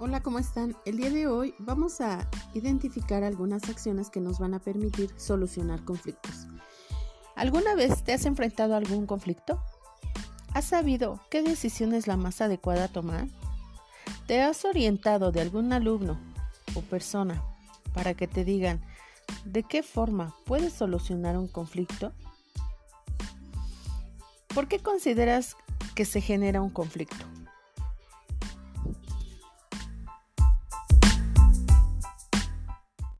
Hola, 0.00 0.20
¿cómo 0.20 0.40
están? 0.40 0.76
El 0.84 0.96
día 0.96 1.08
de 1.08 1.28
hoy 1.28 1.54
vamos 1.60 2.00
a 2.00 2.28
identificar 2.52 3.22
algunas 3.22 3.68
acciones 3.68 4.10
que 4.10 4.20
nos 4.20 4.40
van 4.40 4.52
a 4.52 4.58
permitir 4.58 5.08
solucionar 5.16 5.84
conflictos. 5.84 6.48
¿Alguna 7.36 7.76
vez 7.76 8.02
te 8.02 8.12
has 8.12 8.26
enfrentado 8.26 8.74
a 8.74 8.78
algún 8.78 9.06
conflicto? 9.06 9.62
¿Has 10.52 10.64
sabido 10.64 11.20
qué 11.30 11.42
decisión 11.42 11.94
es 11.94 12.08
la 12.08 12.16
más 12.16 12.40
adecuada 12.40 12.86
a 12.86 12.88
tomar? 12.88 13.28
¿Te 14.26 14.42
has 14.42 14.64
orientado 14.64 15.30
de 15.30 15.40
algún 15.40 15.72
alumno 15.72 16.18
o 16.74 16.80
persona 16.80 17.40
para 17.92 18.14
que 18.14 18.26
te 18.26 18.44
digan 18.44 18.82
de 19.44 19.62
qué 19.62 19.84
forma 19.84 20.34
puedes 20.44 20.72
solucionar 20.72 21.38
un 21.38 21.46
conflicto? 21.46 22.12
¿Por 24.52 24.66
qué 24.66 24.80
consideras 24.80 25.56
que 25.94 26.04
se 26.04 26.20
genera 26.20 26.60
un 26.60 26.70
conflicto? 26.70 27.24